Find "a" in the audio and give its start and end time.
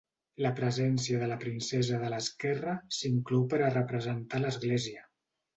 3.67-3.71, 4.41-4.45